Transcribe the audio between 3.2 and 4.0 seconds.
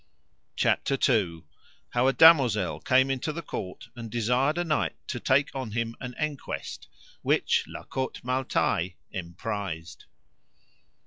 the court